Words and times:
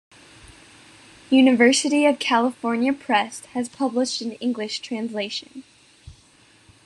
University 1.29 2.07
of 2.07 2.17
California 2.17 2.91
Press 2.91 3.41
has 3.53 3.69
published 3.69 4.19
an 4.21 4.31
English 4.39 4.79
translation. 4.79 5.63